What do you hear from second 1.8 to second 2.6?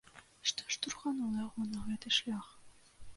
гэты шлях?